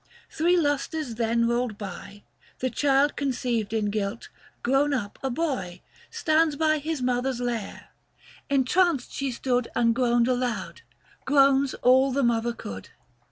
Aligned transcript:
Three 0.31 0.57
lustres 0.57 1.13
then 1.13 1.47
rolled 1.47 1.77
by, 1.77 2.23
185 2.61 2.61
The 2.61 2.69
child 2.71 3.15
conceived 3.15 3.71
in 3.71 3.91
guilt, 3.91 4.29
grown 4.63 4.95
up 4.95 5.19
a 5.21 5.29
boy, 5.29 5.81
Stands 6.09 6.55
by 6.55 6.79
his 6.79 7.03
mother's 7.03 7.39
lair; 7.39 7.89
entranced 8.49 9.13
she 9.13 9.31
stood 9.31 9.67
And 9.75 9.93
groaned 9.93 10.27
aloud; 10.27 10.81
groans 11.25 11.75
all 11.83 12.11
the 12.11 12.23
mother 12.23 12.53
could. 12.53 12.89